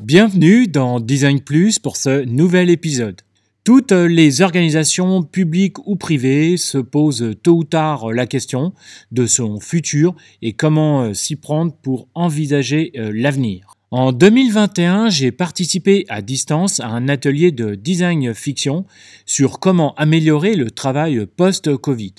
Bienvenue 0.00 0.66
dans 0.66 0.98
Design 0.98 1.40
Plus 1.40 1.78
pour 1.78 1.96
ce 1.96 2.24
nouvel 2.24 2.68
épisode. 2.68 3.20
Toutes 3.62 3.92
les 3.92 4.42
organisations 4.42 5.22
publiques 5.22 5.78
ou 5.86 5.94
privées 5.94 6.56
se 6.56 6.78
posent 6.78 7.30
tôt 7.44 7.58
ou 7.58 7.64
tard 7.64 8.12
la 8.12 8.26
question 8.26 8.72
de 9.12 9.26
son 9.26 9.60
futur 9.60 10.16
et 10.42 10.52
comment 10.52 11.14
s'y 11.14 11.36
prendre 11.36 11.72
pour 11.72 12.08
envisager 12.14 12.90
euh, 12.96 13.12
l'avenir. 13.14 13.76
En 13.92 14.10
2021, 14.10 15.10
j'ai 15.10 15.30
participé 15.30 16.04
à 16.08 16.22
distance 16.22 16.80
à 16.80 16.88
un 16.88 17.08
atelier 17.08 17.52
de 17.52 17.76
design 17.76 18.34
fiction 18.34 18.86
sur 19.26 19.60
comment 19.60 19.94
améliorer 19.94 20.56
le 20.56 20.72
travail 20.72 21.24
post-Covid. 21.36 22.14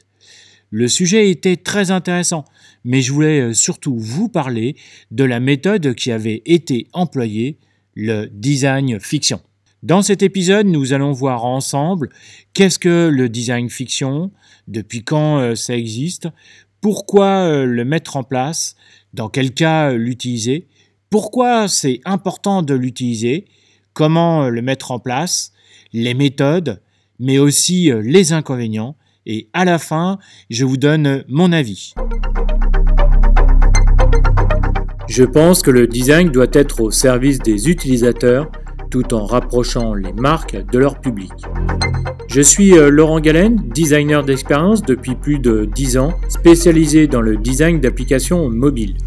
Le 0.69 0.87
sujet 0.87 1.29
était 1.29 1.57
très 1.57 1.91
intéressant, 1.91 2.45
mais 2.85 3.01
je 3.01 3.11
voulais 3.11 3.53
surtout 3.53 3.97
vous 3.97 4.29
parler 4.29 4.77
de 5.11 5.25
la 5.25 5.41
méthode 5.41 5.93
qui 5.95 6.11
avait 6.11 6.41
été 6.45 6.87
employée, 6.93 7.57
le 7.95 8.27
design 8.27 8.99
fiction. 8.99 9.41
Dans 9.85 10.01
cet 10.01 10.23
épisode, 10.23 10.65
nous 10.65 10.93
allons 10.93 11.11
voir 11.11 11.45
ensemble 11.45 12.09
qu'est-ce 12.53 12.79
que 12.79 13.07
le 13.07 13.29
design 13.29 13.69
fiction, 13.69 14.31
depuis 14.67 15.03
quand 15.03 15.37
euh, 15.37 15.53
ça 15.53 15.77
existe, 15.77 16.27
pourquoi 16.81 17.27
euh, 17.27 17.65
le 17.65 17.85
mettre 17.85 18.17
en 18.17 18.23
place, 18.23 18.75
dans 19.13 19.29
quel 19.29 19.53
cas 19.53 19.91
euh, 19.91 19.97
l'utiliser, 19.97 20.67
pourquoi 21.11 21.67
c'est 21.67 22.01
important 22.03 22.63
de 22.63 22.73
l'utiliser, 22.73 23.45
comment 23.93 24.49
le 24.49 24.63
mettre 24.63 24.89
en 24.89 24.97
place, 24.97 25.51
les 25.93 26.15
méthodes, 26.15 26.81
mais 27.19 27.37
aussi 27.37 27.91
les 28.01 28.33
inconvénients, 28.33 28.95
et 29.27 29.49
à 29.53 29.65
la 29.65 29.77
fin, 29.77 30.17
je 30.49 30.65
vous 30.65 30.77
donne 30.77 31.23
mon 31.27 31.51
avis. 31.51 31.93
Je 35.17 35.23
pense 35.23 35.61
que 35.61 35.71
le 35.71 35.87
design 35.87 36.29
doit 36.29 36.51
être 36.51 36.81
au 36.81 36.91
service 36.91 37.39
des 37.39 37.69
utilisateurs 37.69 38.51
tout 38.91 39.13
en 39.13 39.25
rapprochant 39.25 39.93
les 39.93 40.11
marques 40.11 40.57
de 40.73 40.77
leur 40.77 40.99
public. 40.99 41.31
Je 42.27 42.41
suis 42.41 42.77
euh, 42.77 42.89
Laurent 42.89 43.21
Galen, 43.21 43.55
designer 43.69 44.25
d'expérience 44.25 44.81
depuis 44.81 45.15
plus 45.15 45.39
de 45.39 45.69
10 45.73 45.97
ans, 45.99 46.15
spécialisé 46.27 47.07
dans 47.07 47.21
le 47.21 47.37
design 47.37 47.79
d'applications 47.79 48.49
mobiles. 48.49 48.97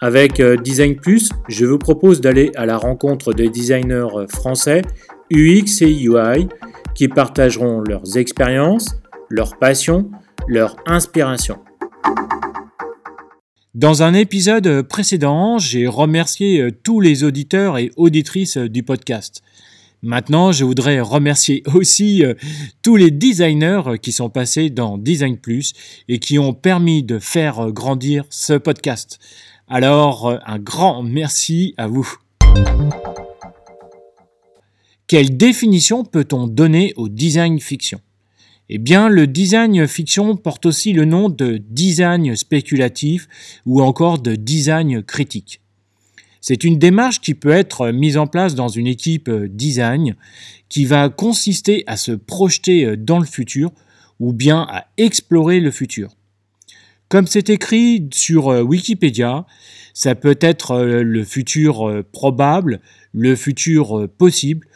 Avec 0.00 0.40
euh, 0.40 0.56
Design 0.56 0.96
Plus, 0.96 1.30
je 1.48 1.64
vous 1.64 1.78
propose 1.78 2.20
d'aller 2.20 2.50
à 2.56 2.66
la 2.66 2.76
rencontre 2.76 3.32
des 3.32 3.50
designers 3.50 4.16
euh, 4.16 4.26
français 4.26 4.82
UX 5.30 5.80
et 5.82 5.92
UI 5.92 6.48
qui 6.96 7.06
partageront 7.06 7.82
leurs 7.82 8.16
expériences, 8.16 8.96
leurs 9.28 9.56
passions, 9.58 10.10
leur 10.48 10.76
inspiration. 10.86 11.58
Dans 13.74 14.02
un 14.02 14.14
épisode 14.14 14.82
précédent, 14.82 15.58
j'ai 15.58 15.86
remercié 15.86 16.60
euh, 16.60 16.70
tous 16.70 17.00
les 17.00 17.22
auditeurs 17.22 17.78
et 17.78 17.92
auditrices 17.96 18.56
euh, 18.56 18.68
du 18.68 18.82
podcast. 18.82 19.42
Maintenant, 20.02 20.50
je 20.50 20.64
voudrais 20.64 21.00
remercier 21.00 21.62
aussi 21.74 22.24
euh, 22.24 22.34
tous 22.82 22.96
les 22.96 23.10
designers 23.10 23.98
qui 24.02 24.12
sont 24.12 24.28
passés 24.28 24.70
dans 24.70 24.98
Design 24.98 25.38
Plus 25.38 25.72
et 26.08 26.18
qui 26.18 26.38
ont 26.38 26.52
permis 26.52 27.04
de 27.04 27.18
faire 27.18 27.70
grandir 27.70 28.24
ce 28.28 28.54
podcast. 28.54 29.18
Alors, 29.68 30.36
un 30.44 30.58
grand 30.58 31.04
merci 31.04 31.74
à 31.76 31.86
vous. 31.86 32.12
Quelle 35.06 35.36
définition 35.36 36.04
peut-on 36.04 36.48
donner 36.48 36.92
au 36.96 37.08
design 37.08 37.60
fiction? 37.60 38.00
Eh 38.72 38.78
bien, 38.78 39.08
le 39.08 39.26
design 39.26 39.88
fiction 39.88 40.36
porte 40.36 40.64
aussi 40.64 40.92
le 40.92 41.04
nom 41.04 41.28
de 41.28 41.60
design 41.70 42.36
spéculatif 42.36 43.26
ou 43.66 43.82
encore 43.82 44.20
de 44.20 44.36
design 44.36 45.02
critique. 45.02 45.60
C'est 46.40 46.62
une 46.62 46.78
démarche 46.78 47.20
qui 47.20 47.34
peut 47.34 47.50
être 47.50 47.90
mise 47.90 48.16
en 48.16 48.28
place 48.28 48.54
dans 48.54 48.68
une 48.68 48.86
équipe 48.86 49.28
design 49.28 50.14
qui 50.68 50.84
va 50.84 51.08
consister 51.08 51.82
à 51.88 51.96
se 51.96 52.12
projeter 52.12 52.96
dans 52.96 53.18
le 53.18 53.26
futur 53.26 53.72
ou 54.20 54.32
bien 54.32 54.68
à 54.70 54.86
explorer 54.98 55.58
le 55.58 55.72
futur. 55.72 56.14
Comme 57.08 57.26
c'est 57.26 57.50
écrit 57.50 58.08
sur 58.14 58.46
Wikipédia, 58.46 59.46
ça 59.94 60.14
peut 60.14 60.38
être 60.40 60.80
le 60.84 61.24
futur 61.24 62.04
probable, 62.12 62.80
le 63.12 63.34
futur 63.34 64.08
possible 64.16 64.68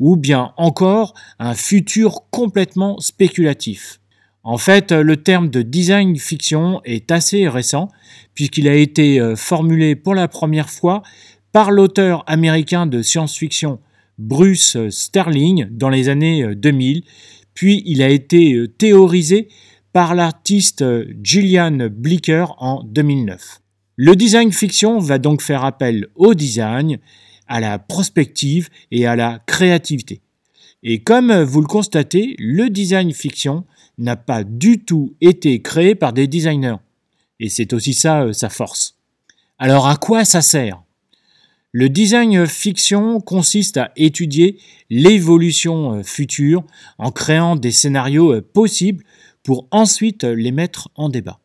ou 0.00 0.16
bien 0.16 0.52
encore 0.56 1.14
un 1.38 1.54
futur 1.54 2.22
complètement 2.30 2.98
spéculatif. 2.98 4.00
En 4.42 4.56
fait, 4.56 4.90
le 4.90 5.18
terme 5.18 5.50
de 5.50 5.60
design 5.60 6.16
fiction 6.16 6.80
est 6.84 7.10
assez 7.10 7.46
récent 7.46 7.88
puisqu'il 8.34 8.68
a 8.68 8.74
été 8.74 9.20
euh, 9.20 9.36
formulé 9.36 9.94
pour 9.96 10.14
la 10.14 10.28
première 10.28 10.70
fois 10.70 11.02
par 11.52 11.70
l'auteur 11.70 12.24
américain 12.26 12.86
de 12.86 13.02
science-fiction 13.02 13.80
Bruce 14.18 14.76
Sterling 14.88 15.66
dans 15.70 15.88
les 15.88 16.08
années 16.08 16.54
2000, 16.54 16.98
euh, 16.98 17.00
puis 17.54 17.82
il 17.84 18.02
a 18.02 18.08
été 18.08 18.54
euh, 18.54 18.68
théorisé 18.68 19.48
par 19.92 20.14
l'artiste 20.14 20.84
Gillian 21.22 21.88
Blicker 21.90 22.46
en 22.58 22.82
2009. 22.84 23.60
Le 23.96 24.16
design 24.16 24.52
fiction 24.52 24.98
va 24.98 25.18
donc 25.18 25.42
faire 25.42 25.64
appel 25.64 26.06
au 26.14 26.32
design 26.32 26.98
à 27.50 27.60
la 27.60 27.78
prospective 27.78 28.70
et 28.90 29.06
à 29.06 29.16
la 29.16 29.40
créativité. 29.46 30.22
Et 30.82 31.02
comme 31.02 31.42
vous 31.42 31.60
le 31.60 31.66
constatez, 31.66 32.36
le 32.38 32.70
design 32.70 33.12
fiction 33.12 33.66
n'a 33.98 34.16
pas 34.16 34.44
du 34.44 34.78
tout 34.78 35.14
été 35.20 35.60
créé 35.60 35.94
par 35.94 36.14
des 36.14 36.26
designers. 36.26 36.76
Et 37.40 37.48
c'est 37.48 37.72
aussi 37.72 37.92
ça 37.92 38.22
euh, 38.22 38.32
sa 38.32 38.48
force. 38.48 38.96
Alors 39.58 39.88
à 39.88 39.96
quoi 39.96 40.24
ça 40.24 40.40
sert? 40.40 40.82
Le 41.72 41.88
design 41.88 42.46
fiction 42.46 43.20
consiste 43.20 43.76
à 43.76 43.92
étudier 43.96 44.58
l'évolution 44.88 45.94
euh, 45.94 46.02
future 46.02 46.64
en 46.98 47.10
créant 47.10 47.56
des 47.56 47.72
scénarios 47.72 48.32
euh, 48.32 48.40
possibles 48.40 49.04
pour 49.42 49.66
ensuite 49.70 50.24
les 50.24 50.52
mettre 50.52 50.88
en 50.94 51.08
débat. 51.08 51.39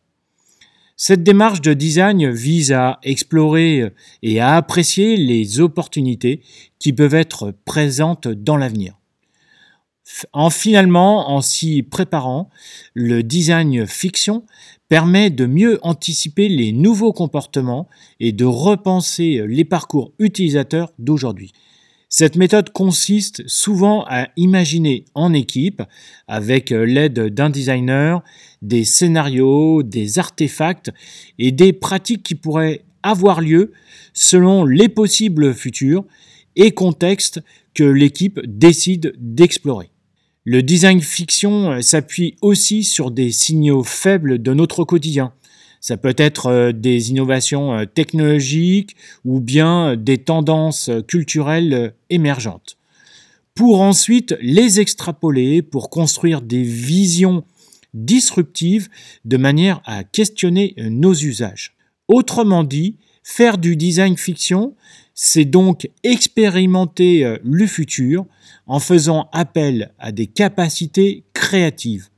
Cette 0.98 1.24
démarche 1.24 1.60
de 1.60 1.74
design 1.74 2.32
vise 2.32 2.72
à 2.72 3.00
explorer 3.04 3.92
et 4.24 4.40
à 4.40 4.56
apprécier 4.56 5.18
les 5.18 5.60
opportunités 5.60 6.42
qui 6.80 6.94
peuvent 6.94 7.16
être 7.16 7.54
présentes 7.66 8.30
dans 8.30 8.56
l'avenir. 8.56 8.98
En 10.32 10.50
finalement, 10.50 11.32
en 11.32 11.42
s'y 11.42 11.84
préparant, 11.84 12.50
le 12.94 13.24
design 13.24 13.86
fiction 13.86 14.46
permet 14.88 15.30
de 15.32 15.46
mieux 15.46 15.80
anticiper 15.82 16.48
les 16.48 16.72
nouveaux 16.72 17.12
comportements 17.12 17.90
et 18.22 18.32
de 18.32 18.46
repenser 18.46 19.44
les 19.48 19.66
parcours 19.66 20.14
utilisateurs 20.20 20.94
d'aujourd'hui. 20.98 21.52
Cette 22.18 22.38
méthode 22.38 22.70
consiste 22.70 23.46
souvent 23.46 24.06
à 24.08 24.30
imaginer 24.38 25.03
en 25.16 25.34
équipe, 25.34 25.84
avec 26.30 26.72
euh, 26.72 26.86
l'aide 26.86 27.20
d'un 27.20 27.50
designer, 27.50 28.24
des 28.62 28.86
scénarios, 28.86 29.84
des 29.84 30.18
artefacts 30.18 30.92
et 31.40 31.52
des 31.52 31.74
pratiques 31.74 32.24
qui 32.24 32.36
pourraient 32.36 32.86
avoir 33.03 33.42
lieu 33.42 33.74
selon 34.14 34.64
les 34.64 34.88
possibles 34.88 35.53
futurs 35.53 36.06
et 36.56 36.72
contextes 36.72 37.42
que 37.74 37.84
l'équipe 37.84 38.40
décide 38.46 39.14
d'explorer. 39.18 39.90
Le 40.46 40.64
design 40.64 41.02
fiction 41.02 41.72
euh, 41.74 41.82
s'appuie 41.82 42.38
aussi 42.42 42.86
sur 42.86 43.12
des 43.12 43.34
signaux 43.34 43.84
faibles 43.84 44.42
de 44.42 44.53
notre 44.53 44.86
quotidien, 44.86 45.34
ça 45.85 45.97
peut 45.97 46.16
être 46.18 46.47
euh, 46.47 46.72
des 46.72 47.12
innovations 47.12 47.78
euh, 47.78 47.85
technologiques 47.85 48.96
ou 49.23 49.40
bien 49.40 49.90
euh, 49.90 49.96
des 49.96 50.18
tendances 50.18 50.90
culturelles 51.07 51.94
émergentes. 52.09 52.79
Pour 53.53 53.81
ensuite 53.81 54.35
les 54.41 54.79
extrapoler 54.79 55.62
pour 55.62 55.91
construire 55.91 56.41
des 56.41 56.63
visions 56.63 57.44
disruptives 57.94 58.90
de 59.25 59.38
manière 59.38 59.84
à 59.85 60.03
questionner 60.03 60.73
nos 60.78 61.13
usages. 61.13 61.76
Autrement 62.08 62.64
dit, 62.64 62.96
faire 63.22 63.59
du 63.59 63.76
design 63.76 64.17
fiction, 64.17 64.76
c'est 65.14 65.46
donc 65.46 65.88
expérimenter 66.03 67.38
le 67.43 67.67
futur 67.67 68.26
en 68.66 68.79
faisant 68.79 69.29
appel 69.31 69.93
à 69.99 70.11
des 70.11 70.28
capacités 70.28 71.23
créatives 71.34 72.09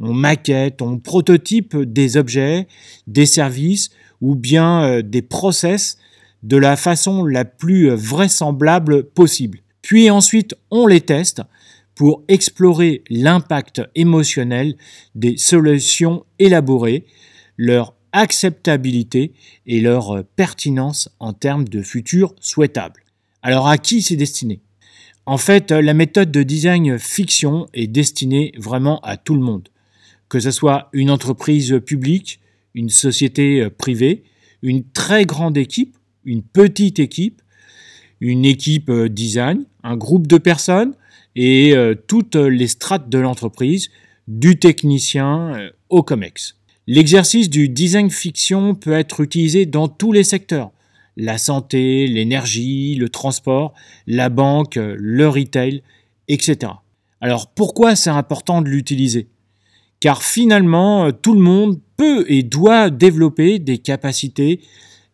on 0.00 0.14
maquette, 0.14 0.82
on 0.82 0.98
prototype 0.98 1.76
des 1.76 2.16
objets, 2.16 2.66
des 3.06 3.26
services 3.26 3.90
ou 4.20 4.34
bien 4.34 4.84
euh, 4.84 5.02
des 5.02 5.22
process 5.22 5.98
de 6.42 6.56
la 6.56 6.76
façon 6.76 7.24
la 7.24 7.44
plus 7.44 7.90
vraisemblable 7.90 9.04
possible. 9.04 9.60
Puis 9.82 10.10
ensuite, 10.10 10.54
on 10.70 10.86
les 10.86 11.02
teste 11.02 11.42
pour 11.94 12.22
explorer 12.28 13.04
l'impact 13.10 13.82
émotionnel 13.94 14.76
des 15.14 15.36
solutions 15.36 16.24
élaborées, 16.38 17.04
leur 17.58 17.94
acceptabilité 18.12 19.34
et 19.66 19.80
leur 19.80 20.24
pertinence 20.36 21.10
en 21.20 21.34
termes 21.34 21.68
de 21.68 21.82
futur 21.82 22.34
souhaitable. 22.40 23.02
Alors 23.42 23.68
à 23.68 23.76
qui 23.76 24.00
c'est 24.02 24.16
destiné? 24.16 24.60
En 25.26 25.36
fait, 25.36 25.70
la 25.70 25.94
méthode 25.94 26.32
de 26.32 26.42
design 26.42 26.98
fiction 26.98 27.68
est 27.74 27.86
destinée 27.86 28.52
vraiment 28.56 29.00
à 29.00 29.16
tout 29.16 29.34
le 29.34 29.42
monde 29.42 29.68
que 30.30 30.40
ce 30.40 30.52
soit 30.52 30.88
une 30.94 31.10
entreprise 31.10 31.78
publique, 31.84 32.40
une 32.74 32.88
société 32.88 33.60
euh, 33.60 33.68
privée, 33.68 34.22
une 34.62 34.84
très 34.84 35.26
grande 35.26 35.58
équipe, 35.58 35.98
une 36.24 36.42
petite 36.42 36.98
équipe, 36.98 37.42
une 38.20 38.44
équipe 38.44 38.88
euh, 38.88 39.08
design, 39.08 39.64
un 39.82 39.96
groupe 39.96 40.26
de 40.28 40.38
personnes 40.38 40.94
et 41.34 41.74
euh, 41.74 41.94
toutes 42.06 42.36
les 42.36 42.68
strates 42.68 43.10
de 43.10 43.18
l'entreprise, 43.18 43.90
du 44.28 44.58
technicien 44.58 45.70
au 45.88 46.04
COMEX. 46.04 46.54
L'exercice 46.86 47.50
du 47.50 47.68
design 47.68 48.10
fiction 48.10 48.76
peut 48.76 48.92
être 48.92 49.20
utilisé 49.20 49.66
dans 49.66 49.88
tous 49.88 50.12
les 50.12 50.22
secteurs, 50.22 50.70
la 51.16 51.36
santé, 51.36 52.06
l'énergie, 52.06 52.94
le 52.94 53.08
transport, 53.08 53.74
la 54.06 54.28
banque, 54.28 54.76
le 54.76 55.28
retail, 55.28 55.82
etc. 56.28 56.72
Alors 57.20 57.48
pourquoi 57.48 57.96
c'est 57.96 58.10
important 58.10 58.62
de 58.62 58.68
l'utiliser? 58.68 59.26
Car 60.00 60.22
finalement, 60.22 61.12
tout 61.12 61.34
le 61.34 61.40
monde 61.40 61.78
peut 61.96 62.24
et 62.28 62.42
doit 62.42 62.88
développer 62.88 63.58
des 63.58 63.78
capacités 63.78 64.60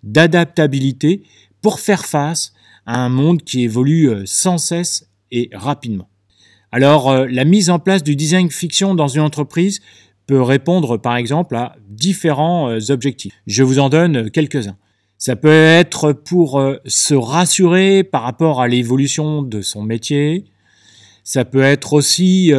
d'adaptabilité 0.04 1.24
pour 1.60 1.80
faire 1.80 2.06
face 2.06 2.52
à 2.86 3.04
un 3.04 3.08
monde 3.08 3.42
qui 3.42 3.64
évolue 3.64 4.08
euh, 4.08 4.22
sans 4.24 4.58
cesse 4.58 5.10
et 5.32 5.50
rapidement. 5.52 6.08
Alors, 6.70 7.10
euh, 7.10 7.26
la 7.28 7.44
mise 7.44 7.70
en 7.70 7.80
place 7.80 8.04
du 8.04 8.14
design 8.14 8.50
fiction 8.50 8.94
dans 8.94 9.08
une 9.08 9.22
entreprise 9.22 9.80
peut 10.28 10.40
répondre 10.40 10.96
par 10.96 11.16
exemple 11.16 11.56
à 11.56 11.74
différents 11.88 12.70
euh, 12.70 12.78
objectifs. 12.90 13.34
Je 13.48 13.64
vous 13.64 13.80
en 13.80 13.88
donne 13.88 14.30
quelques-uns. 14.30 14.76
Ça 15.18 15.34
peut 15.34 15.48
être 15.48 16.12
pour 16.12 16.62
se 16.84 17.14
rassurer 17.14 18.04
par 18.04 18.22
rapport 18.22 18.60
à 18.60 18.68
l'évolution 18.68 19.40
de 19.40 19.62
son 19.62 19.82
métier. 19.82 20.44
Ça 21.24 21.46
peut 21.46 21.62
être 21.62 21.94
aussi 21.94 22.52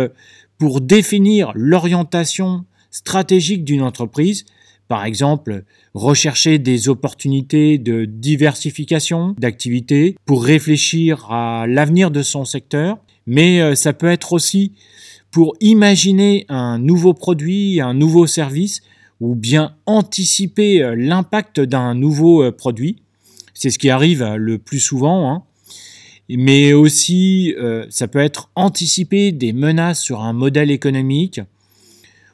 pour 0.57 0.81
définir 0.81 1.51
l'orientation 1.55 2.65
stratégique 2.89 3.63
d'une 3.63 3.81
entreprise 3.81 4.45
par 4.87 5.03
exemple, 5.03 5.63
rechercher 5.93 6.59
des 6.59 6.87
opportunités 6.87 7.77
de 7.77 8.05
diversification 8.05 9.35
d'activités 9.37 10.15
pour 10.25 10.43
réfléchir 10.43 11.29
à 11.29 11.67
l'avenir 11.67 12.09
de 12.09 12.21
son 12.21 12.45
secteur, 12.45 12.97
mais 13.25 13.61
euh, 13.61 13.75
ça 13.75 13.91
peut 13.91 14.07
être 14.07 14.31
aussi 14.31 14.73
pour 15.31 15.55
imaginer 15.59 16.45
un 16.47 16.79
nouveau 16.79 17.13
produit, 17.13 17.81
un 17.81 17.93
nouveau 17.93 18.27
service, 18.27 18.81
ou 19.19 19.35
bien 19.35 19.75
anticiper 19.85 20.81
euh, 20.81 20.95
l'impact 20.95 21.59
d'un 21.59 21.93
nouveau 21.93 22.43
euh, 22.43 22.51
produit. 22.51 23.01
C'est 23.53 23.71
ce 23.71 23.79
qui 23.79 23.89
arrive 23.89 24.23
le 24.37 24.57
plus 24.57 24.79
souvent. 24.79 25.29
Hein. 25.31 25.43
Mais 26.29 26.73
aussi, 26.73 27.55
ça 27.89 28.07
peut 28.07 28.19
être 28.19 28.49
anticiper 28.55 29.31
des 29.31 29.53
menaces 29.53 30.01
sur 30.01 30.21
un 30.21 30.33
modèle 30.33 30.71
économique, 30.71 31.39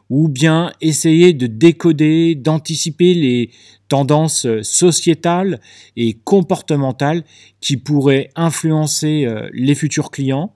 ou 0.09 0.27
bien 0.27 0.71
essayer 0.81 1.33
de 1.33 1.47
décoder, 1.47 2.35
d'anticiper 2.35 3.13
les 3.13 3.49
tendances 3.87 4.47
sociétales 4.61 5.59
et 5.95 6.13
comportementales 6.13 7.23
qui 7.61 7.77
pourraient 7.77 8.29
influencer 8.35 9.25
euh, 9.25 9.49
les 9.53 9.75
futurs 9.75 10.11
clients, 10.11 10.53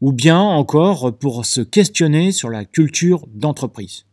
ou 0.00 0.12
bien 0.12 0.40
encore 0.40 1.16
pour 1.16 1.44
se 1.44 1.60
questionner 1.60 2.30
sur 2.30 2.50
la 2.50 2.64
culture 2.64 3.26
d'entreprise. 3.34 4.04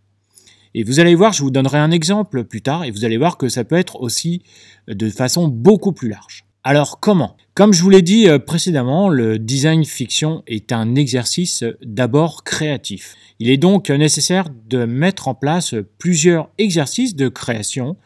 Et 0.73 0.83
vous 0.83 0.99
allez 0.99 1.15
voir, 1.15 1.31
je 1.31 1.43
vous 1.43 1.51
donnerai 1.51 1.77
un 1.77 1.91
exemple 1.91 2.43
plus 2.43 2.61
tard, 2.61 2.83
et 2.83 2.91
vous 2.91 3.05
allez 3.05 3.17
voir 3.17 3.37
que 3.37 3.49
ça 3.49 3.63
peut 3.63 3.77
être 3.77 4.01
aussi 4.01 4.41
de 4.87 5.09
façon 5.09 5.47
beaucoup 5.47 5.91
plus 5.91 6.09
large. 6.09 6.45
Alors 6.67 6.99
comment? 6.99 7.37
Comme 7.53 7.73
je 7.73 7.83
vous 7.83 7.91
l'ai 7.91 8.01
dit 8.01 8.27
euh, 8.27 8.39
précédemment, 8.39 9.07
le 9.07 9.37
design 9.37 9.85
fiction 9.85 10.41
est 10.47 10.71
un 10.71 10.95
exercice 10.95 11.61
euh, 11.61 11.77
d'abord 11.83 12.43
créatif. 12.43 13.13
Il 13.37 13.51
est 13.51 13.57
donc 13.57 13.91
nécessaire 13.91 14.47
de 14.67 14.85
mettre 14.85 15.27
en 15.27 15.35
place 15.35 15.75
plusieurs 15.99 16.49
exercices 16.57 17.15
de 17.15 17.27
création 17.27 17.97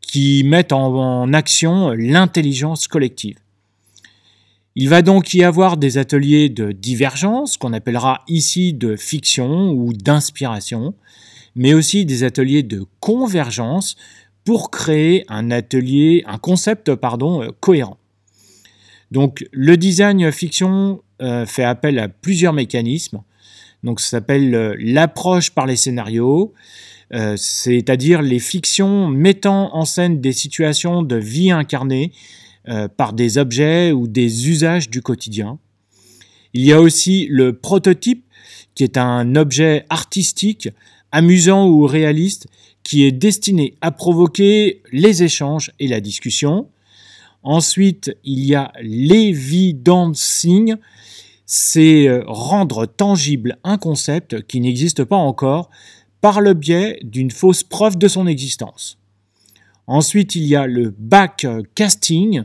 qui 0.00 0.42
mettent 0.42 0.72
en 0.72 1.32
action 1.32 1.90
l'intelligence 1.90 2.88
collective. 2.88 3.36
Il 4.74 4.88
va 4.88 5.02
donc 5.02 5.32
y 5.32 5.44
avoir 5.44 5.76
des 5.76 5.98
ateliers 5.98 6.48
de 6.48 6.72
divergence, 6.72 7.58
qu'on 7.58 7.72
appellera 7.72 8.24
ici 8.26 8.72
de 8.72 8.96
fiction 8.96 9.70
ou 9.70 9.92
d'inspiration, 9.92 10.94
mais 11.54 11.74
aussi 11.74 12.04
des 12.04 12.24
ateliers 12.24 12.64
de 12.64 12.86
convergence 12.98 13.94
pour 14.48 14.70
créer 14.70 15.26
un 15.28 15.50
atelier, 15.50 16.24
un 16.26 16.38
concept 16.38 16.94
pardon, 16.94 17.42
euh, 17.42 17.48
cohérent. 17.60 17.98
Donc 19.10 19.46
le 19.52 19.76
design 19.76 20.32
fiction 20.32 21.02
euh, 21.20 21.44
fait 21.44 21.64
appel 21.64 21.98
à 21.98 22.08
plusieurs 22.08 22.54
mécanismes. 22.54 23.20
Donc 23.82 24.00
ça 24.00 24.08
s'appelle 24.08 24.54
euh, 24.54 24.74
l'approche 24.78 25.50
par 25.50 25.66
les 25.66 25.76
scénarios, 25.76 26.54
c'est-à-dire 27.36 28.22
les 28.22 28.38
fictions 28.38 29.06
mettant 29.06 29.76
en 29.76 29.84
scène 29.84 30.22
des 30.22 30.32
situations 30.32 31.02
de 31.02 31.16
vie 31.16 31.50
incarnée 31.50 32.12
par 32.96 33.14
des 33.14 33.36
objets 33.38 33.92
ou 33.92 34.08
des 34.08 34.48
usages 34.48 34.90
du 34.90 35.00
quotidien. 35.00 35.58
Il 36.54 36.64
y 36.64 36.72
a 36.72 36.80
aussi 36.80 37.26
le 37.30 37.54
prototype 37.54 38.26
qui 38.74 38.84
est 38.84 38.98
un 38.98 39.36
objet 39.36 39.86
artistique 39.88 40.68
amusant 41.10 41.66
ou 41.66 41.86
réaliste 41.86 42.46
qui 42.88 43.04
est 43.04 43.12
destiné 43.12 43.74
à 43.82 43.90
provoquer 43.90 44.82
les 44.92 45.22
échanges 45.22 45.72
et 45.78 45.88
la 45.88 46.00
discussion. 46.00 46.70
Ensuite, 47.42 48.16
il 48.24 48.46
y 48.46 48.54
a 48.54 48.72
l'évidencing, 48.80 50.74
c'est 51.44 52.08
euh, 52.08 52.22
rendre 52.26 52.86
tangible 52.86 53.58
un 53.62 53.76
concept 53.76 54.40
qui 54.46 54.62
n'existe 54.62 55.04
pas 55.04 55.16
encore 55.16 55.68
par 56.22 56.40
le 56.40 56.54
biais 56.54 56.98
d'une 57.02 57.30
fausse 57.30 57.62
preuve 57.62 57.98
de 57.98 58.08
son 58.08 58.26
existence. 58.26 58.96
Ensuite, 59.86 60.34
il 60.34 60.46
y 60.46 60.56
a 60.56 60.66
le 60.66 60.94
backcasting, 60.98 62.44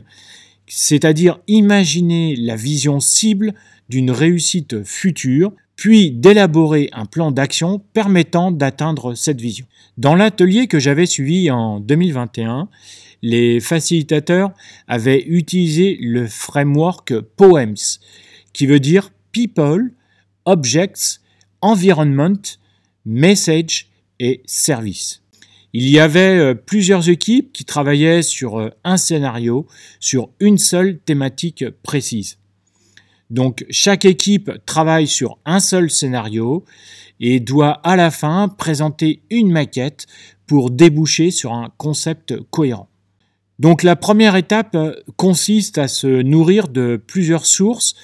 c'est-à-dire 0.66 1.38
imaginer 1.46 2.36
la 2.36 2.56
vision 2.56 3.00
cible 3.00 3.54
d'une 3.88 4.10
réussite 4.10 4.84
future 4.84 5.52
puis 5.76 6.10
d'élaborer 6.10 6.88
un 6.92 7.06
plan 7.06 7.30
d'action 7.30 7.82
permettant 7.92 8.50
d'atteindre 8.50 9.14
cette 9.14 9.40
vision. 9.40 9.66
Dans 9.98 10.14
l'atelier 10.14 10.66
que 10.66 10.78
j'avais 10.78 11.06
suivi 11.06 11.50
en 11.50 11.80
2021, 11.80 12.68
les 13.22 13.60
facilitateurs 13.60 14.52
avaient 14.86 15.24
utilisé 15.26 15.96
le 16.00 16.26
framework 16.26 17.18
POEMS, 17.36 18.00
qui 18.52 18.66
veut 18.66 18.80
dire 18.80 19.10
People, 19.32 19.92
Objects, 20.44 21.20
Environment, 21.60 22.40
Message 23.06 23.88
et 24.20 24.42
Service. 24.46 25.22
Il 25.72 25.88
y 25.88 25.98
avait 25.98 26.38
euh, 26.38 26.54
plusieurs 26.54 27.08
équipes 27.08 27.52
qui 27.52 27.64
travaillaient 27.64 28.22
sur 28.22 28.60
euh, 28.60 28.70
un 28.84 28.96
scénario, 28.96 29.66
sur 29.98 30.30
une 30.38 30.58
seule 30.58 30.98
thématique 30.98 31.64
précise. 31.82 32.38
Donc 33.34 33.66
chaque 33.68 34.04
équipe 34.04 34.52
travaille 34.64 35.08
sur 35.08 35.38
un 35.44 35.58
seul 35.58 35.90
scénario 35.90 36.64
et 37.18 37.40
doit 37.40 37.72
à 37.82 37.96
la 37.96 38.12
fin 38.12 38.46
présenter 38.48 39.22
une 39.28 39.50
maquette 39.50 40.06
pour 40.46 40.70
déboucher 40.70 41.32
sur 41.32 41.52
un 41.52 41.72
concept 41.76 42.36
cohérent. 42.50 42.88
Donc 43.58 43.82
la 43.82 43.96
première 43.96 44.36
étape 44.36 44.76
euh, 44.76 44.94
consiste 45.16 45.78
à 45.78 45.88
se 45.88 46.22
nourrir 46.22 46.68
de 46.68 46.96
plusieurs 46.96 47.46
sources, 47.46 47.96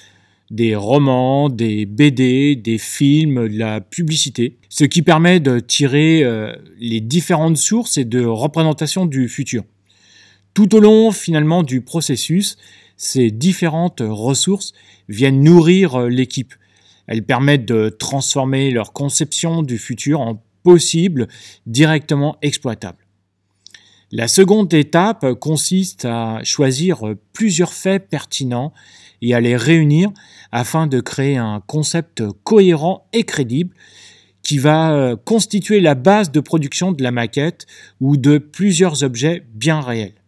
des 0.49 0.75
romans, 0.75 1.47
des 1.47 1.85
BD, 1.85 2.57
des 2.57 2.77
films, 2.77 3.47
de 3.47 3.57
la 3.57 3.79
publicité, 3.79 4.57
ce 4.67 4.83
qui 4.83 5.01
permet 5.01 5.39
de 5.39 5.59
tirer 5.59 6.23
euh, 6.23 6.53
les 6.77 6.99
différentes 6.99 7.57
sources 7.57 7.97
et 7.97 8.05
de 8.05 8.25
représentations 8.25 9.05
du 9.05 9.29
futur. 9.29 9.63
Tout 10.53 10.75
au 10.75 10.79
long 10.79 11.11
finalement 11.11 11.63
du 11.63 11.81
processus, 11.81 12.57
ces 12.97 13.31
différentes 13.31 14.03
ressources 14.05 14.73
viennent 15.07 15.41
nourrir 15.41 15.95
euh, 15.95 16.09
l'équipe. 16.09 16.53
Elles 17.07 17.23
permettent 17.23 17.65
de 17.65 17.89
transformer 17.89 18.71
leur 18.71 18.93
conception 18.93 19.63
du 19.63 19.77
futur 19.77 20.21
en 20.21 20.43
possible 20.63 21.27
directement 21.65 22.37
exploitable. 22.41 22.99
La 24.11 24.27
seconde 24.27 24.73
étape 24.73 25.33
consiste 25.35 26.05
à 26.05 26.41
choisir 26.43 26.99
plusieurs 27.31 27.73
faits 27.73 28.09
pertinents 28.09 28.73
et 29.21 29.33
à 29.33 29.39
les 29.39 29.55
réunir 29.55 30.11
afin 30.51 30.85
de 30.85 30.99
créer 30.99 31.37
un 31.37 31.61
concept 31.65 32.21
cohérent 32.43 33.07
et 33.13 33.23
crédible 33.23 33.73
qui 34.43 34.57
va 34.57 34.93
euh, 34.93 35.15
constituer 35.15 35.79
la 35.79 35.95
base 35.95 36.31
de 36.31 36.39
production 36.39 36.91
de 36.91 37.03
la 37.03 37.11
maquette 37.11 37.67
ou 38.01 38.17
de 38.17 38.37
plusieurs 38.37 39.03
objets 39.03 39.45
bien 39.53 39.79
réels. 39.79 40.20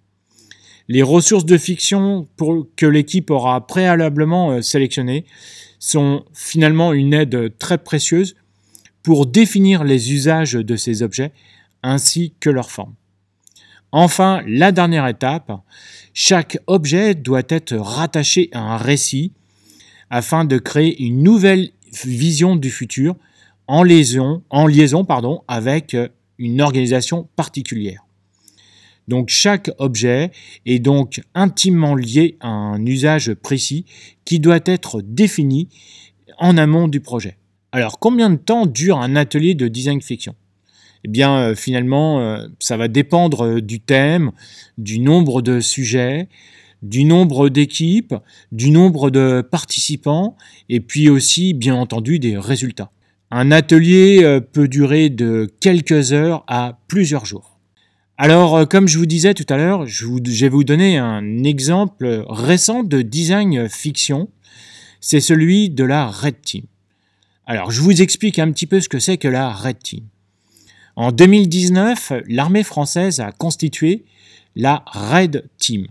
Les 0.88 1.02
ressources 1.02 1.46
de 1.46 1.58
fiction 1.58 2.28
que 2.76 2.86
l'équipe 2.86 3.32
aura 3.32 3.66
préalablement 3.66 4.52
euh, 4.52 4.62
sélectionnées 4.62 5.26
sont 5.80 6.26
finalement 6.34 6.94
une 6.94 7.14
aide 7.14 7.58
très 7.58 7.78
précieuse 7.78 8.36
pour 9.02 9.26
définir 9.26 9.84
les 9.84 10.14
usages 10.14 10.54
de 10.54 10.76
ces 10.76 11.04
objets 11.04 11.32
ainsi 11.84 12.34
que 12.40 12.50
leur 12.50 12.72
forme. 12.72 12.96
Enfin, 13.92 14.42
la 14.48 14.72
dernière 14.72 15.08
étape, 15.08 15.52
chaque 16.14 16.58
objet 16.68 17.14
doit 17.14 17.44
être 17.50 17.76
rattaché 17.76 18.50
à 18.52 18.60
un 18.60 18.78
récit 18.78 19.34
afin 20.10 20.46
de 20.46 20.58
créer 20.58 21.02
une 21.04 21.22
nouvelle 21.22 21.70
vision 22.04 22.56
du 22.56 22.72
futur 22.72 23.16
en 23.68 23.84
liaison, 23.84 24.44
avec 25.48 25.96
une 26.38 26.62
organisation 26.62 27.30
particulière. 27.36 28.04
Donc 29.08 29.30
chaque 29.30 29.70
objet 29.80 30.32
est 30.66 30.80
donc 30.80 31.22
intimement 31.36 31.96
lié 31.96 32.38
à 32.40 32.48
un 32.48 32.86
usage 32.86 33.34
précis 33.34 33.86
qui 34.26 34.40
doit 34.40 34.62
être 34.66 35.02
défini 35.02 35.68
en 36.38 36.58
amont 36.58 36.88
du 36.88 37.00
projet. 37.00 37.38
Alors 37.72 38.00
combien 38.00 38.30
de 38.30 38.38
temps 38.38 38.66
dure 38.66 39.00
un 39.00 39.16
atelier 39.16 39.56
de 39.56 39.68
design 39.68 40.02
fiction? 40.02 40.36
Eh 41.06 41.10
bien 41.10 41.38
euh, 41.38 41.56
finalement 41.56 42.22
euh, 42.22 42.48
ça 42.60 42.78
va 42.78 42.88
dépendre 42.88 43.46
euh, 43.46 43.62
du 43.62 43.80
thème, 43.80 44.32
du 44.78 45.00
nombre 45.00 45.42
de 45.42 45.60
sujets, 45.60 46.30
du 46.82 47.04
nombre 47.04 47.50
d'équipes, 47.50 48.16
du 48.52 48.70
nombre 48.70 49.10
de 49.10 49.42
participants 49.42 50.38
et 50.70 50.80
puis 50.80 51.10
aussi 51.10 51.54
bien 51.54 51.76
entendu 51.76 52.20
des 52.20 52.38
résultats. 52.38 52.92
Un 53.32 53.52
atelier 53.52 54.40
peut 54.52 54.68
durer 54.68 55.10
de 55.10 55.52
quelques 55.60 56.14
heures 56.14 56.44
à 56.48 56.78
plusieurs 56.88 57.26
jours. 57.26 57.53
Alors, 58.18 58.56
euh, 58.56 58.66
comme 58.66 58.88
je 58.88 59.00
vous 59.00 59.08
disais 59.08 59.34
tout 59.34 59.46
à 59.50 59.58
l'heure, 59.58 59.88
je, 59.88 60.06
vais 60.06 60.50
vous 60.50 60.64
donner 60.64 60.98
un 60.98 61.44
exemple 61.44 62.24
récent 62.30 62.84
de 62.84 63.02
design 63.02 63.68
fiction. 63.68 64.30
C'est 65.02 65.20
celui 65.20 65.72
de 65.72 65.84
la 65.84 66.08
Red 66.08 66.40
Team. 66.42 66.66
Alors, 67.48 67.72
je 67.72 67.82
vous 67.82 68.02
explique 68.02 68.38
un 68.38 68.52
petit 68.52 68.68
peu 68.68 68.80
ce 68.80 68.88
que 68.88 69.00
c'est 69.00 69.18
que 69.18 69.28
la 69.28 69.52
Red 69.52 69.80
Team. 69.80 70.06
En 70.96 71.12
2019, 71.12 72.14
l'armée 72.28 72.64
française 72.64 73.20
a 73.20 73.32
constitué 73.32 74.06
la 74.56 74.84
Red 74.86 75.50
Team. 75.58 75.88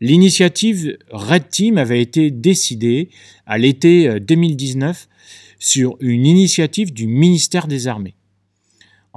L'initiative 0.00 0.98
Red 1.10 1.50
Team 1.50 1.78
avait 1.78 2.02
été 2.02 2.32
décidée 2.32 3.10
à 3.46 3.58
l'été 3.58 4.18
2019 4.18 5.08
euh, 5.08 5.14
sur 5.60 5.96
une 6.00 6.26
initiative 6.26 6.92
du 6.92 7.06
ministère 7.06 7.68
des 7.68 7.86
Armées. 7.86 8.17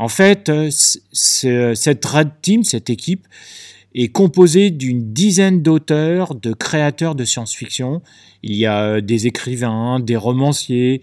En 0.02 0.08
fait, 0.08 0.50
euh, 0.50 0.72
cette 1.76 2.06
Red 2.06 2.32
Team, 2.42 2.64
cette 2.64 2.90
équipe, 2.90 3.28
est 3.94 4.08
composée 4.08 4.72
d'une 4.72 5.14
dizaine 5.14 5.62
d'auteurs, 5.62 6.34
de 6.34 6.54
créateurs 6.54 7.14
de 7.14 7.24
science-fiction. 7.24 8.02
Il 8.42 8.56
y 8.56 8.66
a 8.66 8.84
euh, 8.84 9.02
des 9.02 9.28
écrivains, 9.28 10.00
des 10.00 10.16
romanciers, 10.16 11.02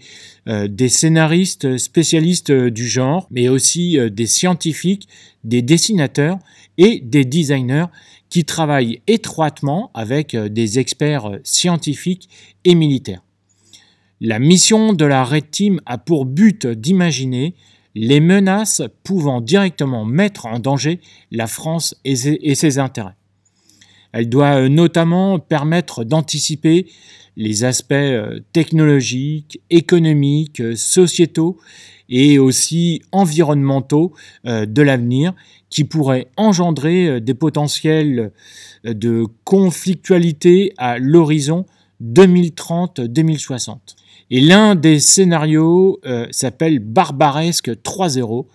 euh, 0.49 0.67
des 0.67 0.89
scénaristes 0.89 1.77
spécialistes 1.77 2.51
du 2.51 2.89
genre, 2.89 3.25
mais 3.31 3.47
aussi 3.47 3.97
des 4.11 4.27
scientifiques, 4.27 5.07
des 5.45 5.61
dessinateurs 5.61 6.37
et 6.77 6.99
des 6.99 7.23
designers 7.23 7.85
qui 8.29 8.43
travaillent 8.43 9.01
étroitement 9.07 9.91
avec 9.93 10.35
des 10.35 10.77
experts 10.77 11.39
scientifiques 11.45 12.27
et 12.65 12.75
militaires. 12.75 13.23
La 14.19 14.39
mission 14.39 14.91
de 14.91 15.05
la 15.05 15.23
Red 15.23 15.51
Team 15.51 15.79
a 15.85 15.97
pour 15.97 16.25
but 16.25 16.67
d'imaginer 16.67 17.55
les 17.95 18.19
menaces 18.19 18.81
pouvant 19.03 19.41
directement 19.41 20.05
mettre 20.05 20.45
en 20.45 20.59
danger 20.59 20.99
la 21.31 21.47
France 21.47 21.95
et 22.05 22.15
ses, 22.15 22.79
intérêts. 22.79 23.15
Elle 24.11 24.29
doit 24.29 24.61
euh, 24.61 24.69
notamment 24.69 25.39
permettre 25.39 26.03
d'anticiper 26.03 26.87
les 27.37 27.63
aspects 27.63 27.91
euh, 27.93 28.39
technologiques, 28.53 29.61
économiques, 29.69 30.61
euh, 30.61 30.75
sociétaux 30.75 31.57
et 32.09 32.39
aussi 32.39 33.03
environnementaux 33.11 34.15
de 34.43 34.81
l'avenir 34.81 35.35
qui 35.69 35.83
pourraient 35.83 36.25
engendrer 36.37 37.21
des 37.21 37.35
potentiels 37.35 38.31
de 38.83 39.27
conflictualité 39.43 40.73
à 40.79 40.97
l'horizon 40.97 41.67
2030-2060. 42.03 43.98
Et 44.31 44.41
l'un 44.41 44.75
des 44.75 44.99
scénarios 44.99 45.99
euh, 46.05 46.27
s'appelle 46.31 46.79
Barbaresque 46.79 47.69
3.0, 47.69 48.45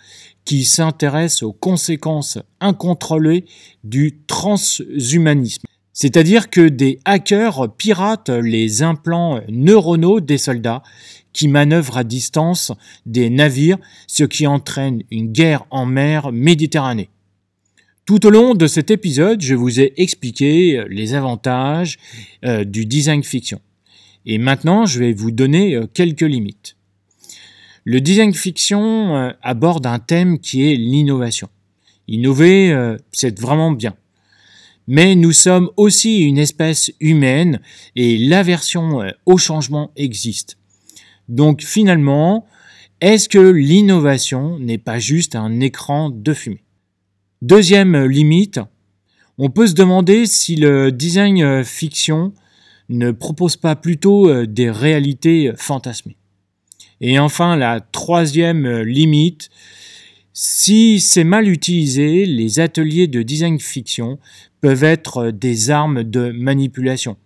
qui 0.44 0.64
s'intéresse 0.64 1.42
aux 1.42 1.52
conséquences 1.52 2.38
incontrôlées 2.60 3.44
du 3.82 4.20
transhumanisme. 4.26 5.64
C'est-à-dire 5.92 6.50
que 6.50 6.68
des 6.68 7.00
hackers 7.04 7.74
piratent 7.76 8.30
les 8.30 8.82
implants 8.82 9.40
neuronaux 9.48 10.20
des 10.20 10.38
soldats 10.38 10.82
qui 11.32 11.48
manœuvrent 11.48 11.96
à 11.96 12.04
distance 12.04 12.72
des 13.06 13.30
navires, 13.30 13.78
ce 14.06 14.24
qui 14.24 14.46
entraîne 14.46 15.02
une 15.10 15.32
guerre 15.32 15.64
en 15.70 15.86
mer 15.86 16.30
Méditerranée. 16.30 17.10
Tout 18.06 18.26
au 18.26 18.30
long 18.30 18.54
de 18.54 18.66
cet 18.66 18.90
épisode, 18.90 19.40
je 19.40 19.54
vous 19.54 19.80
ai 19.80 19.94
expliqué 19.96 20.84
les 20.88 21.14
avantages 21.14 21.98
euh, 22.44 22.64
du 22.64 22.86
design 22.86 23.22
fiction. 23.22 23.60
Et 24.26 24.38
maintenant, 24.38 24.86
je 24.86 24.98
vais 24.98 25.12
vous 25.12 25.30
donner 25.30 25.74
euh, 25.74 25.86
quelques 25.92 26.22
limites. 26.22 26.76
Le 27.84 28.00
design 28.00 28.32
fiction 28.32 29.16
euh, 29.16 29.30
aborde 29.42 29.86
un 29.86 29.98
thème 29.98 30.38
qui 30.38 30.70
est 30.70 30.76
l'innovation. 30.76 31.48
Innover, 32.08 32.72
euh, 32.72 32.96
c'est 33.12 33.38
vraiment 33.38 33.70
bien. 33.70 33.94
Mais 34.86 35.14
nous 35.14 35.32
sommes 35.32 35.70
aussi 35.76 36.22
une 36.22 36.38
espèce 36.38 36.92
humaine 37.00 37.60
et 37.96 38.18
l'aversion 38.18 39.00
au 39.24 39.38
changement 39.38 39.90
existe. 39.96 40.58
Donc 41.30 41.62
finalement, 41.62 42.46
est-ce 43.00 43.30
que 43.30 43.38
l'innovation 43.38 44.58
n'est 44.58 44.76
pas 44.76 44.98
juste 44.98 45.36
un 45.36 45.60
écran 45.60 46.10
de 46.10 46.34
fumée? 46.34 46.62
Deuxième 47.40 48.04
limite, 48.04 48.60
on 49.38 49.48
peut 49.48 49.66
se 49.66 49.72
demander 49.72 50.26
si 50.26 50.54
le 50.56 50.92
design 50.92 51.64
fiction 51.64 52.34
ne 52.88 53.10
propose 53.10 53.56
pas 53.56 53.76
plutôt 53.76 54.28
euh, 54.28 54.46
des 54.46 54.70
réalités 54.70 55.52
fantasmées. 55.56 56.16
Et 57.00 57.18
enfin, 57.18 57.56
la 57.56 57.80
troisième 57.80 58.66
euh, 58.66 58.84
limite, 58.84 59.50
si 60.32 61.00
c'est 61.00 61.24
mal 61.24 61.48
utilisé, 61.48 62.26
les 62.26 62.60
ateliers 62.60 63.06
de 63.06 63.22
design 63.22 63.58
fiction 63.58 64.18
peuvent 64.60 64.84
être 64.84 65.30
des 65.30 65.70
armes 65.70 66.02
de 66.02 66.30
manipulation 66.30 67.16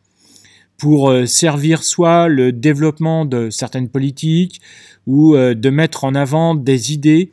pour 0.76 1.10
euh, 1.10 1.26
servir 1.26 1.82
soit 1.82 2.28
le 2.28 2.52
développement 2.52 3.24
de 3.24 3.50
certaines 3.50 3.88
politiques 3.88 4.60
ou 5.06 5.34
de 5.36 5.70
mettre 5.70 6.04
en 6.04 6.14
avant 6.14 6.54
des 6.54 6.92
idées 6.92 7.32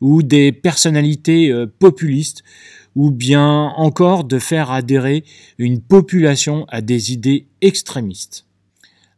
ou 0.00 0.22
des 0.22 0.52
personnalités 0.52 1.52
populistes 1.80 2.44
ou 2.96 3.12
bien 3.12 3.72
encore 3.76 4.24
de 4.24 4.40
faire 4.40 4.72
adhérer 4.72 5.22
une 5.58 5.80
population 5.80 6.64
à 6.68 6.80
des 6.80 7.12
idées 7.12 7.46
extrémistes. 7.60 8.46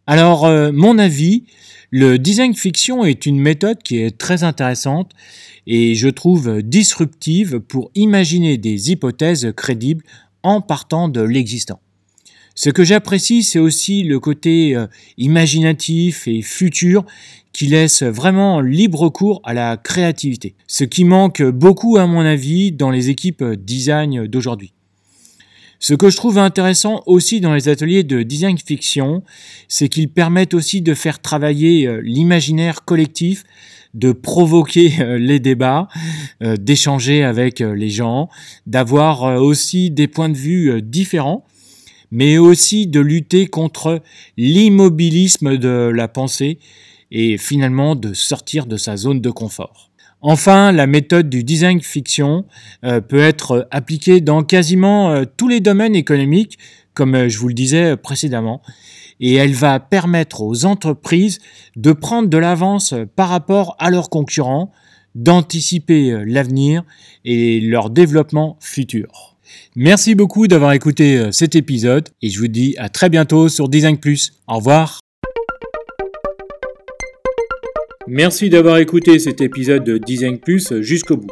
Alors, 0.06 0.44
euh, 0.44 0.73
mon 0.73 0.99
avis, 0.99 1.44
le 1.90 2.18
design 2.18 2.54
fiction 2.54 3.04
est 3.04 3.25
une 3.25 3.38
méthode 3.38 3.82
qui 3.82 3.99
est 3.99 4.18
très 4.18 4.42
intéressante 4.42 5.12
et 5.66 5.94
je 5.94 6.08
trouve 6.08 6.62
disruptive 6.62 7.61
pour 7.61 7.90
imaginer 7.94 8.58
des 8.58 8.90
hypothèses 8.90 9.52
crédibles 9.56 10.04
en 10.42 10.61
partant 10.61 11.08
de 11.08 11.23
l'existant. 11.23 11.80
Ce 12.54 12.70
que 12.70 12.82
j'apprécie, 12.82 13.44
c'est 13.44 13.61
aussi 13.61 14.02
le 14.02 14.18
côté 14.18 14.75
euh, 14.75 14.88
imaginatif 15.16 16.26
et 16.26 16.42
futur 16.42 17.06
qui 17.59 17.67
laisse 17.67 18.05
vraiment 18.05 18.61
libre 18.61 19.09
cours 19.09 19.41
à 19.43 19.53
la 19.53 19.77
créativité. 19.77 20.55
Ce 20.69 20.85
qui 20.85 21.03
manque 21.03 21.43
beaucoup 21.43 21.97
à 21.97 22.07
mon 22.07 22.21
avis 22.21 22.71
dans 22.71 22.93
les 22.93 23.11
équipes 23.11 23.43
design 23.43 24.29
d'aujourd'hui. 24.29 24.75
Ce 25.81 25.93
que 25.93 26.09
je 26.09 26.17
trouve 26.17 26.38
intéressant 26.38 27.03
aussi 27.07 27.41
dans 27.41 27.53
les 27.53 27.69
ateliers 27.69 28.05
de 28.05 28.23
design 28.23 28.57
fiction, 28.59 29.25
c'est 29.67 29.88
qu'ils 29.88 30.09
permettent 30.09 30.55
aussi 30.55 30.83
de 30.83 30.95
faire 30.95 31.19
travailler 31.19 31.88
euh, 31.88 32.00
l'imaginaire 32.00 32.85
collectif, 32.85 33.43
de 33.93 34.12
provoquer 34.12 34.93
euh, 35.00 35.19
les 35.19 35.41
débats, 35.41 35.88
euh, 36.45 36.55
d'échanger 36.57 37.25
avec 37.25 37.59
les 37.59 37.91
gens, 37.91 38.29
d'avoir 38.69 39.43
aussi 39.43 39.91
des 39.91 40.07
points 40.07 40.29
de 40.29 40.37
vue 40.37 40.81
différents, 40.81 41.45
mais 42.12 42.38
aussi 42.38 42.87
de 42.87 43.00
lutter 43.00 43.49
contre 43.49 44.00
l'immobilisme 44.37 45.57
de 45.57 45.91
la 45.93 46.07
pensée 46.07 46.61
et 47.11 47.38
finalement 47.38 47.95
de 47.95 48.12
sortir 48.12 48.67
de 48.67 48.77
sa 48.77 48.97
zone 48.97 49.21
de 49.21 49.31
confort. 49.31 49.88
Enfin, 50.21 50.73
la 50.73 50.87
méthode 50.87 51.29
du 51.29 51.45
design 51.45 51.81
fiction 51.81 52.45
euh, 52.85 53.00
peut 53.00 53.21
être 53.21 53.69
appliquée 53.71 54.21
dans 54.21 54.43
quasiment 54.43 55.11
euh, 55.11 55.25
tous 55.37 55.47
les 55.47 55.61
domaines 55.61 55.95
économiques, 55.95 56.59
comme 56.93 57.15
euh, 57.15 57.29
je 57.29 57.38
vous 57.38 57.49
le 57.49 57.55
disais 57.55 57.97
précédemment, 57.97 58.61
et 59.21 59.35
elle 59.35 59.53
va 59.53 59.79
permettre 59.79 60.43
aux 60.43 60.65
entreprises 60.65 61.38
de 61.77 61.93
prendre 61.93 62.29
de 62.29 62.38
l'avance 62.38 62.95
par 63.15 63.29
rapport 63.29 63.77
à 63.79 63.91
leurs 63.91 64.11
concurrents, 64.11 64.73
d'anticiper 65.15 66.25
l'avenir 66.27 66.83
et 67.25 67.61
leur 67.61 67.91
développement 67.91 68.57
futur. 68.61 69.37
Merci 69.75 70.15
beaucoup 70.15 70.47
d'avoir 70.47 70.73
écouté 70.73 71.33
cet 71.33 71.57
épisode 71.57 72.09
et 72.23 72.31
je 72.31 72.38
vous 72.38 72.49
dis 72.49 72.77
à 72.79 72.88
très 72.88 73.09
bientôt 73.09 73.49
sur 73.49 73.69
Design 73.69 73.99
Plus. 73.99 74.35
Au 74.47 74.57
revoir. 74.57 75.00
Merci 78.11 78.49
d'avoir 78.49 78.79
écouté 78.79 79.19
cet 79.19 79.43
épisode 79.43 79.85
de 79.85 79.99
Design 79.99 80.38
Plus 80.38 80.81
jusqu'au 80.81 81.19
bout. 81.19 81.29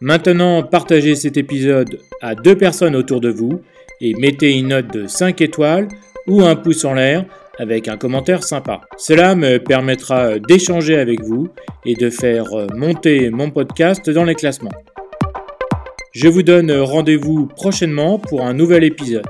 Maintenant, 0.00 0.62
partagez 0.62 1.14
cet 1.14 1.36
épisode 1.36 1.98
à 2.22 2.34
deux 2.34 2.56
personnes 2.56 2.96
autour 2.96 3.20
de 3.20 3.28
vous 3.28 3.60
et 4.00 4.14
mettez 4.14 4.56
une 4.56 4.68
note 4.68 4.90
de 4.90 5.06
5 5.06 5.42
étoiles 5.42 5.88
ou 6.26 6.40
un 6.40 6.56
pouce 6.56 6.86
en 6.86 6.94
l'air 6.94 7.26
avec 7.58 7.86
un 7.86 7.98
commentaire 7.98 8.42
sympa. 8.42 8.80
Cela 8.96 9.34
me 9.34 9.58
permettra 9.58 10.38
d'échanger 10.38 10.96
avec 10.96 11.22
vous 11.22 11.48
et 11.84 11.94
de 11.94 12.08
faire 12.08 12.46
monter 12.74 13.28
mon 13.28 13.50
podcast 13.50 14.08
dans 14.08 14.24
les 14.24 14.34
classements. 14.34 14.72
Je 16.14 16.28
vous 16.28 16.42
donne 16.42 16.72
rendez-vous 16.72 17.46
prochainement 17.46 18.18
pour 18.18 18.42
un 18.42 18.54
nouvel 18.54 18.84
épisode. 18.84 19.26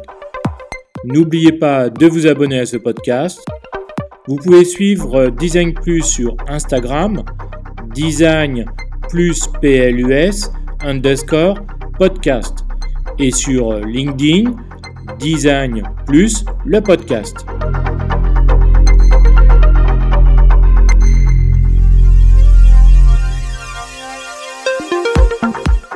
N'oubliez 1.04 1.52
pas 1.52 1.90
de 1.90 2.06
vous 2.06 2.28
abonner 2.28 2.60
à 2.60 2.66
ce 2.66 2.76
podcast. 2.76 3.40
Vous 4.28 4.36
pouvez 4.36 4.66
suivre 4.66 5.30
Design 5.30 5.72
Plus 5.72 6.02
sur 6.02 6.36
Instagram, 6.48 7.22
Design 7.94 8.66
plus 9.08 9.46
PLUS 9.62 10.50
underscore 10.84 11.58
podcast 11.98 12.66
et 13.18 13.30
sur 13.30 13.78
LinkedIn, 13.80 14.54
Design 15.18 15.82
plus 16.04 16.44
le 16.66 16.82
podcast. 16.82 17.38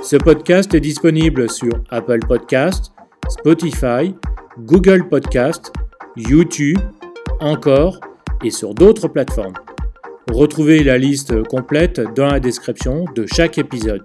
Ce 0.02 0.16
podcast 0.16 0.72
est 0.72 0.80
disponible 0.80 1.50
sur 1.50 1.72
Apple 1.90 2.20
Podcast, 2.26 2.94
Spotify, 3.28 4.14
Google 4.60 5.06
Podcast, 5.10 5.70
YouTube, 6.16 6.78
encore 7.38 8.00
et 8.42 8.50
sur 8.50 8.74
d'autres 8.74 9.08
plateformes. 9.08 9.54
Retrouvez 10.30 10.82
la 10.84 10.98
liste 10.98 11.42
complète 11.44 12.00
dans 12.14 12.26
la 12.26 12.40
description 12.40 13.04
de 13.14 13.26
chaque 13.26 13.58
épisode. 13.58 14.02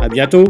À 0.00 0.08
bientôt 0.08 0.44